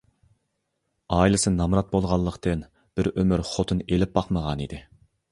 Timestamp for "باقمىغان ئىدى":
4.17-4.81